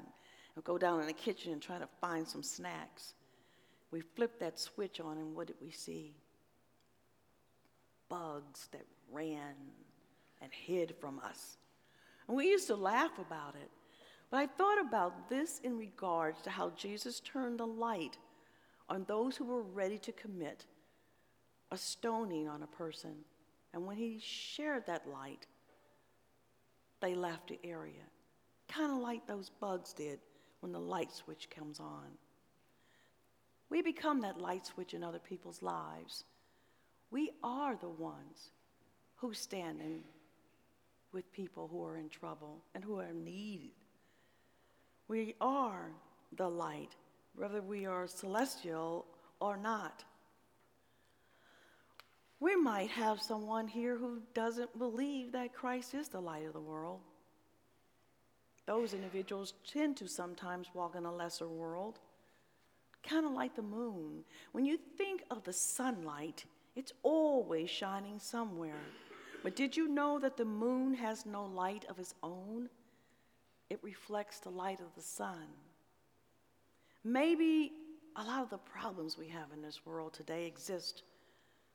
and 0.55 0.63
go 0.63 0.77
down 0.77 1.01
in 1.01 1.07
the 1.07 1.13
kitchen 1.13 1.51
and 1.51 1.62
try 1.62 1.79
to 1.79 1.88
find 2.00 2.27
some 2.27 2.43
snacks. 2.43 3.15
We 3.89 4.01
flipped 4.01 4.39
that 4.39 4.60
switch 4.60 5.00
on, 5.00 5.17
and 5.17 5.36
what 5.36 5.48
did 5.48 5.55
we 5.60 5.71
see? 5.71 6.13
Bugs 8.07 8.69
that 8.71 8.86
ran 9.12 9.55
and 10.41 10.51
hid 10.53 10.93
from 11.01 11.19
us. 11.19 11.57
And 12.27 12.38
we 12.38 12.50
used 12.50 12.67
to 12.67 12.75
laugh 12.75 13.17
about 13.17 13.55
it. 13.55 13.69
But 14.29 14.38
I 14.38 14.48
thought 14.48 14.79
about 14.79 15.27
this 15.27 15.60
in 15.63 15.77
regards 15.77 16.41
to 16.43 16.51
how 16.51 16.69
Jesus 16.77 17.19
turned 17.19 17.60
the 17.60 17.65
light 17.65 18.17
on 18.88 19.05
those 19.07 19.36
who 19.36 19.45
were 19.45 19.63
ready 19.63 19.98
to 19.98 20.12
commit 20.12 20.65
a 21.72 21.78
stoning 21.78 22.48
on 22.48 22.63
a 22.63 22.68
person. 22.68 23.16
And 23.74 23.86
when 23.86 23.98
he 23.98 24.20
shared 24.22 24.86
that 24.88 25.08
light, 25.08 25.48
they 27.01 27.16
left 27.16 27.48
the 27.48 27.60
area. 27.63 28.04
Kind 28.68 28.92
of 28.92 29.00
like 29.00 29.25
those 29.25 29.50
bugs 29.50 29.94
did 29.94 30.20
when 30.60 30.72
the 30.72 30.80
light 30.80 31.12
switch 31.12 31.50
comes 31.50 31.80
on. 31.80 32.08
We 33.70 33.82
become 33.82 34.22
that 34.22 34.40
light 34.40 34.66
switch 34.66 34.94
in 34.94 35.04
other 35.04 35.20
people's 35.20 35.62
lives. 35.62 36.25
We 37.10 37.32
are 37.44 37.75
the 37.75 37.90
ones 37.90 38.51
who 39.16 39.34
stand 39.34 39.80
in 39.82 40.01
with 41.13 41.32
people 41.32 41.68
who 41.72 41.84
are 41.84 41.98
in 41.98 42.10
trouble 42.10 42.63
and 42.75 42.84
who 42.84 43.00
are 43.00 43.13
needed. 43.13 43.72
We 45.08 45.36
are 45.42 45.92
the 46.38 46.50
light, 46.50 46.96
whether 47.36 47.62
we 47.62 47.86
are 47.86 48.08
celestial 48.08 49.06
or 49.40 49.58
not. 49.58 50.04
We 52.41 52.55
might 52.55 52.89
have 52.89 53.21
someone 53.21 53.67
here 53.67 53.95
who 53.95 54.19
doesn't 54.33 54.75
believe 54.79 55.31
that 55.31 55.53
Christ 55.53 55.93
is 55.93 56.07
the 56.10 56.19
light 56.19 56.43
of 56.48 56.53
the 56.53 56.60
world. 56.60 57.00
Those 58.65 58.95
individuals 58.95 59.53
tend 59.71 59.95
to 59.98 60.07
sometimes 60.07 60.67
walk 60.74 60.95
in 60.95 61.05
a 61.05 61.13
lesser 61.13 61.48
world, 61.48 62.00
kind 63.07 63.27
of 63.27 63.31
like 63.33 63.55
the 63.55 63.62
moon. 63.62 64.24
When 64.53 64.65
you 64.65 64.79
think 64.98 65.21
of 65.29 65.43
the 65.43 65.53
sunlight, 65.53 66.45
it's 66.75 66.93
always 67.03 67.69
shining 67.69 68.17
somewhere. 68.17 68.81
But 69.43 69.55
did 69.55 69.77
you 69.77 69.88
know 69.88 70.17
that 70.17 70.36
the 70.36 70.45
moon 70.45 70.95
has 70.95 71.27
no 71.27 71.45
light 71.45 71.86
of 71.89 72.00
its 72.00 72.15
own? 72.24 72.69
It 73.69 73.79
reflects 73.83 74.39
the 74.39 74.50
light 74.50 74.79
of 74.79 74.95
the 74.95 75.01
sun. 75.01 75.45
Maybe 77.03 77.71
a 78.15 78.24
lot 78.24 78.41
of 78.41 78.50
the 78.50 78.57
problems 78.57 79.15
we 79.15 79.27
have 79.27 79.51
in 79.53 79.62
this 79.62 79.86
world 79.86 80.13
today 80.13 80.48
exist 80.48 81.03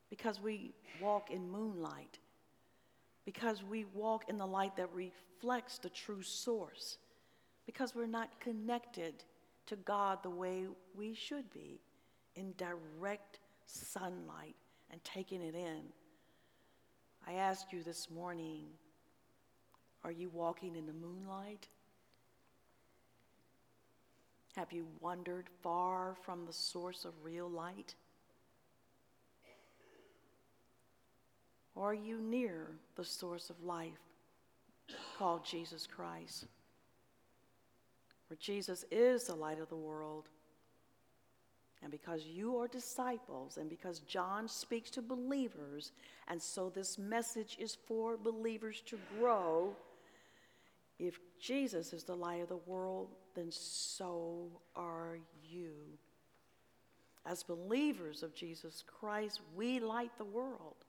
because 0.09 0.41
we 0.41 0.73
walk 1.01 1.31
in 1.31 1.49
moonlight, 1.49 2.19
because 3.25 3.63
we 3.63 3.85
walk 3.93 4.29
in 4.29 4.37
the 4.37 4.47
light 4.47 4.75
that 4.77 4.89
reflects 4.93 5.77
the 5.77 5.89
true 5.89 6.21
source, 6.21 6.97
because 7.65 7.93
we're 7.93 8.07
not 8.07 8.39
connected 8.39 9.23
to 9.67 9.75
God 9.75 10.23
the 10.23 10.29
way 10.29 10.67
we 10.95 11.13
should 11.13 11.51
be 11.51 11.81
in 12.35 12.53
direct 12.57 13.39
sunlight 13.65 14.55
and 14.91 15.03
taking 15.03 15.41
it 15.41 15.55
in. 15.55 15.81
I 17.27 17.33
ask 17.33 17.71
you 17.73 17.83
this 17.83 18.09
morning 18.09 18.67
are 20.03 20.11
you 20.11 20.29
walking 20.29 20.75
in 20.75 20.85
the 20.85 20.93
moonlight? 20.93 21.67
Have 24.55 24.71
you 24.71 24.87
wandered 25.01 25.49
far 25.61 26.15
from 26.23 26.45
the 26.45 26.53
source 26.53 27.03
of 27.03 27.13
real 27.23 27.49
light? 27.49 27.95
Are 31.79 31.93
you 31.93 32.19
near 32.19 32.67
the 32.95 33.03
source 33.03 33.49
of 33.49 33.63
life 33.63 33.99
called 35.17 35.45
Jesus 35.45 35.87
Christ? 35.87 36.45
For 38.27 38.35
Jesus 38.35 38.85
is 38.91 39.25
the 39.25 39.35
light 39.35 39.59
of 39.59 39.69
the 39.69 39.75
world. 39.75 40.25
And 41.81 41.91
because 41.91 42.25
you 42.25 42.57
are 42.57 42.67
disciples, 42.67 43.57
and 43.57 43.69
because 43.69 43.99
John 43.99 44.47
speaks 44.47 44.89
to 44.91 45.01
believers, 45.01 45.91
and 46.27 46.41
so 46.41 46.69
this 46.69 46.97
message 46.97 47.55
is 47.59 47.77
for 47.87 48.17
believers 48.17 48.81
to 48.87 48.97
grow, 49.17 49.75
if 50.97 51.19
Jesus 51.39 51.93
is 51.93 52.03
the 52.03 52.15
light 52.15 52.41
of 52.41 52.49
the 52.49 52.57
world, 52.57 53.09
then 53.35 53.51
so 53.51 54.47
are 54.75 55.19
you. 55.47 55.73
As 57.25 57.43
believers 57.43 58.23
of 58.23 58.33
Jesus 58.33 58.83
Christ, 58.99 59.41
we 59.55 59.79
light 59.79 60.11
the 60.17 60.25
world. 60.25 60.86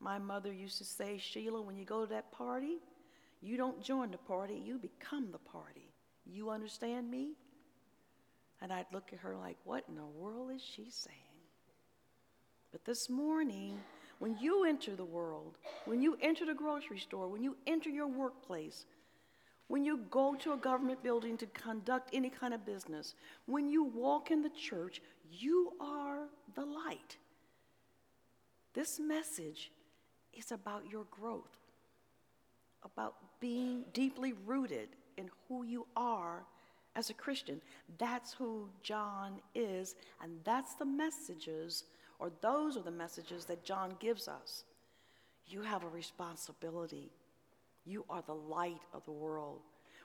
My 0.00 0.18
mother 0.18 0.52
used 0.52 0.78
to 0.78 0.84
say, 0.84 1.18
Sheila, 1.18 1.62
when 1.62 1.76
you 1.76 1.84
go 1.84 2.02
to 2.02 2.06
that 2.12 2.30
party, 2.32 2.78
you 3.40 3.56
don't 3.56 3.82
join 3.82 4.10
the 4.10 4.18
party, 4.18 4.60
you 4.64 4.78
become 4.78 5.30
the 5.32 5.38
party. 5.38 5.90
You 6.24 6.50
understand 6.50 7.10
me? 7.10 7.32
And 8.60 8.72
I'd 8.72 8.86
look 8.92 9.10
at 9.12 9.20
her 9.20 9.36
like, 9.36 9.56
what 9.64 9.84
in 9.88 9.94
the 9.94 10.04
world 10.04 10.50
is 10.54 10.62
she 10.62 10.88
saying? 10.90 11.16
But 12.72 12.84
this 12.84 13.08
morning, 13.08 13.78
when 14.18 14.36
you 14.38 14.64
enter 14.64 14.96
the 14.96 15.04
world, 15.04 15.58
when 15.84 16.02
you 16.02 16.16
enter 16.20 16.44
the 16.46 16.54
grocery 16.54 16.98
store, 16.98 17.28
when 17.28 17.42
you 17.42 17.56
enter 17.66 17.90
your 17.90 18.06
workplace, 18.06 18.84
when 19.68 19.84
you 19.84 20.00
go 20.10 20.34
to 20.36 20.52
a 20.52 20.56
government 20.56 21.02
building 21.02 21.36
to 21.38 21.46
conduct 21.46 22.10
any 22.12 22.30
kind 22.30 22.54
of 22.54 22.64
business, 22.64 23.14
when 23.46 23.68
you 23.68 23.84
walk 23.84 24.30
in 24.30 24.42
the 24.42 24.50
church, 24.50 25.00
you 25.30 25.72
are 25.80 26.28
the 26.54 26.64
light. 26.64 27.16
This 28.74 29.00
message 29.00 29.70
is 30.36 30.52
about 30.52 30.90
your 30.90 31.04
growth, 31.10 31.56
about 32.84 33.14
being 33.40 33.84
deeply 33.92 34.34
rooted 34.44 34.88
in 35.16 35.30
who 35.48 35.64
you 35.64 35.86
are 35.96 36.44
as 36.94 37.10
a 37.10 37.14
Christian. 37.14 37.60
That's 37.98 38.32
who 38.32 38.68
John 38.82 39.40
is, 39.54 39.94
and 40.22 40.32
that's 40.44 40.74
the 40.74 40.84
messages, 40.84 41.84
or 42.18 42.30
those 42.40 42.76
are 42.76 42.82
the 42.82 42.90
messages 42.90 43.44
that 43.46 43.64
John 43.64 43.96
gives 44.00 44.28
us. 44.28 44.64
You 45.46 45.62
have 45.62 45.84
a 45.84 45.88
responsibility. 45.88 47.10
You 47.84 48.04
are 48.10 48.22
the 48.26 48.34
light 48.34 48.82
of 48.92 49.04
the 49.04 49.12
world. 49.12 49.60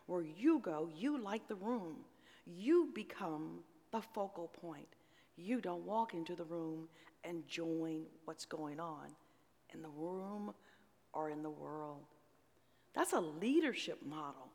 Where 0.06 0.22
you 0.22 0.60
go, 0.60 0.90
you 0.96 1.18
light 1.18 1.48
the 1.48 1.56
room. 1.56 1.98
You 2.46 2.90
become 2.94 3.60
the 3.92 4.02
focal 4.02 4.48
point. 4.48 4.88
You 5.36 5.62
don't 5.62 5.86
walk 5.86 6.14
into 6.14 6.36
the 6.36 6.44
room 6.44 6.88
and 7.24 7.48
join 7.48 8.04
what's 8.26 8.46
going 8.46 8.80
on 8.80 9.08
in 9.74 9.82
the 9.82 9.90
room 9.90 10.54
or 11.14 11.30
in 11.30 11.44
the 11.44 11.50
world. 11.50 12.06
That's 12.94 13.14
a 13.14 13.20
leadership 13.20 14.00
model, 14.06 14.50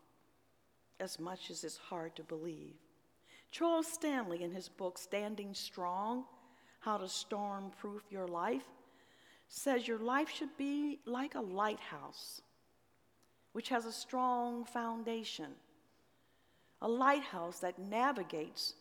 as 1.00 1.18
much 1.18 1.50
as 1.50 1.64
it's 1.64 1.76
hard 1.76 2.14
to 2.16 2.22
believe. 2.22 2.74
Charles 3.50 3.86
Stanley, 3.86 4.42
in 4.42 4.50
his 4.52 4.68
book 4.68 4.98
Standing 4.98 5.54
Strong 5.54 6.24
How 6.80 6.98
to 6.98 7.08
Storm 7.08 7.70
Proof 7.80 8.02
Your 8.10 8.26
Life, 8.26 8.66
says 9.48 9.86
your 9.86 9.98
life 9.98 10.28
should 10.28 10.56
be 10.58 10.98
like 11.06 11.34
a 11.34 11.40
lighthouse. 11.40 12.42
which 13.56 13.70
has 13.70 13.86
a 13.86 13.92
strong 13.92 14.66
foundation, 14.66 15.46
a 16.82 16.86
lighthouse 16.86 17.58
that 17.60 17.78
navigates 17.78 18.74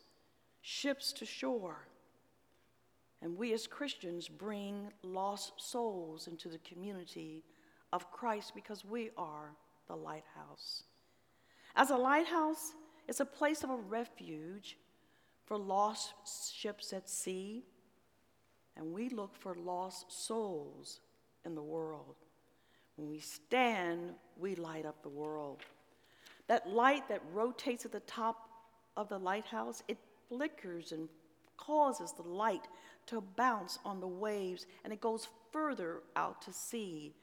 ships 0.62 1.14
to 1.14 1.26
shore. 1.26 1.88
And 3.22 3.38
we 3.38 3.54
as 3.54 3.68
Christians 3.68 4.28
bring 4.28 4.92
lost 5.02 5.54
souls 5.58 6.28
into 6.28 6.50
the 6.50 6.60
community 6.60 7.44
of 7.92 8.12
Christ 8.12 8.54
because 8.54 8.86
we 8.86 9.10
are 9.18 9.52
the 9.88 9.96
lighthouse. 9.96 10.84
As 11.76 11.90
a 11.90 11.98
lighthouse, 11.98 12.74
it's 13.08 13.20
a 13.20 13.26
place 13.26 13.64
of 13.64 13.70
a 13.70 13.76
refuge 13.76 14.78
for 15.46 15.58
lost 15.58 16.14
ships 16.54 16.92
at 16.94 17.10
sea, 17.10 17.64
and 18.76 18.94
we 18.94 19.10
look 19.10 19.36
for 19.36 19.56
lost 19.56 20.12
souls 20.12 21.00
in 21.46 21.56
the 21.56 21.62
world. 21.62 22.16
When 22.96 23.10
we 23.10 23.20
stand, 23.20 24.14
we 24.38 24.56
light 24.56 24.86
up 24.86 25.02
the 25.04 25.10
world. 25.10 25.62
That 26.48 26.70
light 26.70 27.08
that 27.10 27.22
rotates 27.34 27.86
at 27.86 27.92
the 27.92 28.00
top 28.02 28.50
of 28.98 29.10
the 29.10 29.18
lighthouse, 29.18 29.84
it 29.88 29.98
flickers 30.28 30.92
and 30.92 31.08
causes 31.58 32.12
the 32.14 32.28
light 32.28 32.68
to 33.08 33.22
bounce 33.22 33.80
on 33.86 34.00
the 34.00 34.08
waves, 34.08 34.66
and 34.84 34.92
it 34.92 35.02
goes 35.02 35.28
further 35.52 36.02
out 36.16 36.42
to 36.44 36.54
sea 36.54 37.14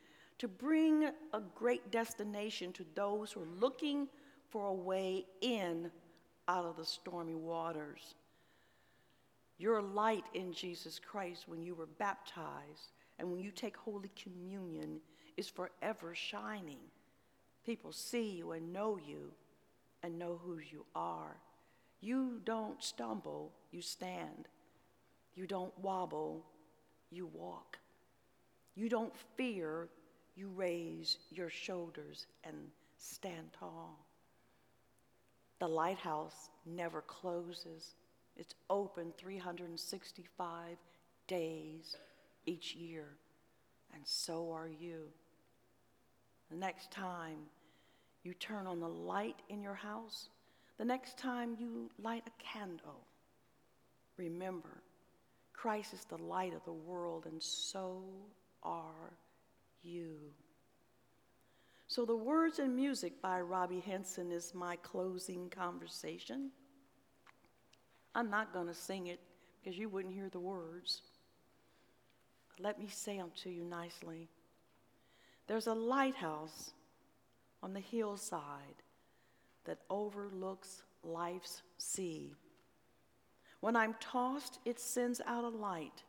to 0.42 0.48
bring 0.48 1.04
a 1.04 1.40
great 1.54 1.92
destination 1.92 2.72
to 2.72 2.84
those 2.96 3.30
who 3.30 3.42
are 3.42 3.60
looking 3.60 4.08
for 4.50 4.66
a 4.66 4.74
way 4.74 5.24
in 5.40 5.88
out 6.48 6.64
of 6.64 6.76
the 6.76 6.84
stormy 6.84 7.36
waters. 7.36 8.16
Your 9.56 9.80
light 9.80 10.24
in 10.34 10.52
Jesus 10.52 10.98
Christ 10.98 11.44
when 11.46 11.62
you 11.62 11.76
were 11.76 11.86
baptized 11.86 12.90
and 13.20 13.30
when 13.30 13.40
you 13.40 13.52
take 13.52 13.76
Holy 13.76 14.10
Communion 14.20 14.98
is 15.36 15.48
forever 15.48 16.12
shining. 16.12 16.80
People 17.64 17.92
see 17.92 18.30
you 18.30 18.50
and 18.50 18.72
know 18.72 18.98
you 18.98 19.30
and 20.02 20.18
know 20.18 20.40
who 20.44 20.58
you 20.58 20.84
are. 20.96 21.36
You 22.02 22.40
don't 22.44 22.82
stumble, 22.82 23.52
you 23.70 23.80
stand. 23.80 24.48
You 25.36 25.46
don't 25.46 25.72
wobble, 25.78 26.44
you 27.10 27.26
walk. 27.26 27.78
You 28.74 28.88
don't 28.88 29.14
fear, 29.36 29.88
you 30.34 30.48
raise 30.48 31.18
your 31.30 31.48
shoulders 31.48 32.26
and 32.42 32.56
stand 32.98 33.52
tall. 33.58 34.04
The 35.60 35.68
lighthouse 35.68 36.50
never 36.66 37.02
closes. 37.02 37.94
It's 38.36 38.56
open 38.68 39.12
365 39.16 40.76
days 41.28 41.96
each 42.46 42.74
year, 42.74 43.06
and 43.94 44.02
so 44.04 44.50
are 44.50 44.68
you. 44.68 45.04
The 46.50 46.56
next 46.56 46.90
time 46.90 47.38
you 48.24 48.34
turn 48.34 48.66
on 48.66 48.80
the 48.80 48.88
light 48.88 49.40
in 49.48 49.62
your 49.62 49.74
house, 49.74 50.30
the 50.82 50.88
next 50.88 51.16
time 51.16 51.54
you 51.60 51.88
light 52.02 52.24
a 52.26 52.42
candle, 52.42 53.06
remember 54.16 54.82
Christ 55.52 55.94
is 55.94 56.04
the 56.06 56.18
light 56.18 56.52
of 56.54 56.64
the 56.64 56.72
world, 56.72 57.26
and 57.26 57.40
so 57.40 58.02
are 58.64 59.12
you. 59.84 60.16
So, 61.86 62.04
the 62.04 62.16
words 62.16 62.58
and 62.58 62.74
music 62.74 63.22
by 63.22 63.40
Ronny 63.42 63.78
Hinson 63.78 64.32
is 64.32 64.56
my 64.56 64.74
closing 64.74 65.48
conversation. 65.50 66.50
I'm 68.16 68.28
not 68.28 68.52
going 68.52 68.66
to 68.66 68.74
sing 68.74 69.06
it 69.06 69.20
because 69.62 69.78
you 69.78 69.88
wouldn't 69.88 70.14
hear 70.14 70.30
the 70.30 70.40
words. 70.40 71.02
Let 72.58 72.80
me 72.80 72.88
say 72.88 73.20
unto 73.20 73.50
you 73.50 73.62
nicely 73.62 74.28
there's 75.46 75.68
a 75.68 75.74
lighthouse 75.74 76.72
on 77.62 77.72
the 77.72 77.78
hillside 77.78 78.82
that 79.64 79.78
overlooks 79.90 80.82
life's 81.02 81.62
sea. 81.78 82.34
When 83.60 83.76
I'm 83.76 83.94
tossed, 84.00 84.58
it 84.64 84.80
sends 84.80 85.20
out 85.26 85.44
a 85.44 85.48
light 85.48 86.02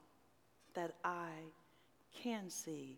that 0.73 0.95
I 1.03 1.29
can 2.21 2.49
see. 2.49 2.97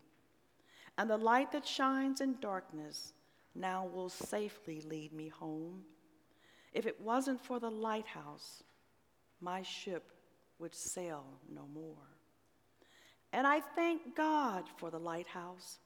And 0.98 1.10
the 1.10 1.18
light 1.18 1.52
that 1.52 1.66
shines 1.66 2.20
in 2.20 2.36
darkness 2.40 3.12
now 3.54 3.86
will 3.92 4.08
safely 4.08 4.80
lead 4.82 5.12
me 5.12 5.28
home. 5.28 5.82
If 6.72 6.86
it 6.86 7.00
wasn't 7.00 7.40
for 7.40 7.60
the 7.60 7.70
lighthouse, 7.70 8.62
my 9.40 9.62
ship 9.62 10.10
would 10.58 10.74
sail 10.74 11.24
no 11.52 11.66
more. 11.74 12.08
And 13.32 13.46
I 13.46 13.60
thank 13.60 14.16
God 14.16 14.64
for 14.76 14.90
the 14.90 14.98
lighthouse. 14.98 15.78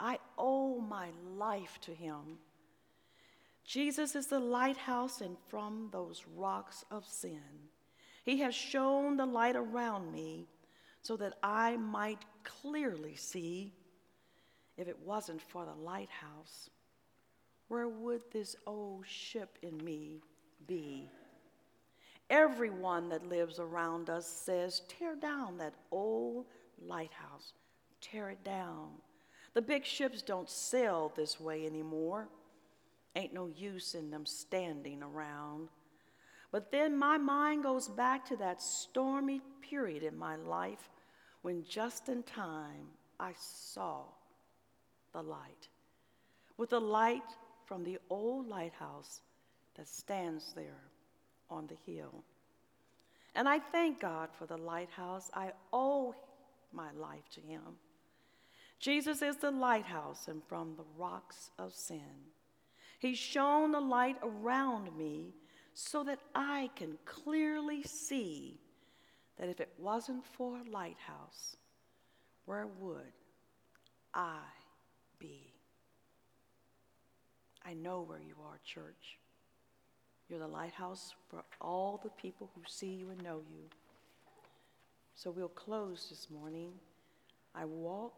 I 0.00 0.18
owe 0.36 0.80
my 0.80 1.10
life 1.36 1.78
to 1.82 1.92
him. 1.92 2.38
Jesus 3.64 4.14
is 4.14 4.26
the 4.26 4.40
lighthouse, 4.40 5.20
and 5.20 5.36
from 5.48 5.88
those 5.90 6.24
rocks 6.36 6.84
of 6.90 7.06
sin, 7.06 7.40
he 8.24 8.38
has 8.40 8.54
shown 8.54 9.16
the 9.16 9.26
light 9.26 9.56
around 9.56 10.12
me 10.12 10.46
so 11.02 11.16
that 11.16 11.34
I 11.42 11.76
might 11.76 12.24
clearly 12.44 13.14
see 13.16 13.72
if 14.76 14.88
it 14.88 14.98
wasn't 15.04 15.40
for 15.40 15.64
the 15.64 15.74
lighthouse, 15.74 16.70
where 17.68 17.88
would 17.88 18.22
this 18.32 18.56
old 18.66 19.06
ship 19.06 19.58
in 19.62 19.76
me 19.84 20.20
be? 20.66 21.08
Everyone 22.30 23.08
that 23.10 23.28
lives 23.28 23.58
around 23.58 24.10
us 24.10 24.26
says, 24.26 24.82
Tear 24.88 25.14
down 25.14 25.58
that 25.58 25.74
old 25.90 26.46
lighthouse, 26.80 27.52
tear 28.00 28.30
it 28.30 28.42
down. 28.44 28.88
The 29.52 29.62
big 29.62 29.84
ships 29.84 30.22
don't 30.22 30.50
sail 30.50 31.12
this 31.14 31.38
way 31.38 31.66
anymore. 31.66 32.28
Ain't 33.16 33.32
no 33.32 33.46
use 33.46 33.94
in 33.94 34.10
them 34.10 34.26
standing 34.26 35.02
around. 35.02 35.68
But 36.50 36.70
then 36.70 36.96
my 36.96 37.18
mind 37.18 37.62
goes 37.62 37.88
back 37.88 38.24
to 38.28 38.36
that 38.36 38.62
stormy 38.62 39.40
period 39.60 40.02
in 40.02 40.16
my 40.16 40.36
life 40.36 40.90
when 41.42 41.64
just 41.64 42.08
in 42.08 42.22
time 42.22 42.88
I 43.18 43.32
saw 43.38 44.02
the 45.12 45.22
light. 45.22 45.68
With 46.56 46.70
the 46.70 46.80
light 46.80 47.22
from 47.66 47.84
the 47.84 47.98
old 48.10 48.48
lighthouse 48.48 49.20
that 49.76 49.88
stands 49.88 50.52
there 50.54 50.82
on 51.50 51.66
the 51.66 51.92
hill. 51.92 52.24
And 53.34 53.48
I 53.48 53.58
thank 53.58 54.00
God 54.00 54.28
for 54.38 54.46
the 54.46 54.56
lighthouse. 54.56 55.30
I 55.34 55.52
owe 55.72 56.14
my 56.72 56.92
life 56.92 57.28
to 57.34 57.40
him. 57.40 57.62
Jesus 58.78 59.22
is 59.22 59.36
the 59.36 59.50
lighthouse, 59.50 60.28
and 60.28 60.42
from 60.44 60.74
the 60.76 60.84
rocks 60.98 61.50
of 61.58 61.72
sin, 61.72 62.28
He's 63.04 63.18
shown 63.18 63.70
the 63.70 63.80
light 63.80 64.16
around 64.22 64.96
me 64.96 65.34
so 65.74 66.04
that 66.04 66.20
I 66.34 66.70
can 66.74 66.96
clearly 67.04 67.82
see 67.82 68.58
that 69.36 69.50
if 69.50 69.60
it 69.60 69.68
wasn't 69.76 70.24
for 70.24 70.56
a 70.56 70.70
lighthouse, 70.70 71.58
where 72.46 72.66
would 72.80 73.12
I 74.14 74.38
be. 75.18 75.52
I 77.62 77.74
know 77.74 78.00
where 78.00 78.20
you 78.20 78.36
are, 78.42 78.58
church. 78.64 79.18
You're 80.30 80.38
the 80.38 80.48
lighthouse 80.48 81.14
for 81.28 81.44
all 81.60 82.00
the 82.02 82.08
people 82.08 82.48
who 82.54 82.62
see 82.66 82.94
you 82.94 83.10
and 83.10 83.22
know 83.22 83.42
you. 83.50 83.64
So 85.14 85.30
we'll 85.30 85.48
close 85.48 86.06
this 86.08 86.28
morning. 86.30 86.72
I 87.54 87.66
walk 87.66 88.14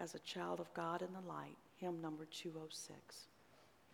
as 0.00 0.16
a 0.16 0.18
child 0.18 0.58
of 0.58 0.74
God 0.74 1.02
in 1.02 1.12
the 1.12 1.28
light, 1.28 1.56
hymn 1.76 2.00
number 2.00 2.24
206. 2.24 3.28